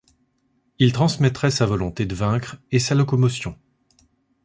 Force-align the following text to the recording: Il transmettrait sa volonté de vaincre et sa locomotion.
Il 0.79 0.93
transmettrait 0.93 1.51
sa 1.51 1.67
volonté 1.67 2.07
de 2.07 2.15
vaincre 2.15 2.55
et 2.71 2.79
sa 2.79 2.95
locomotion. 2.95 3.55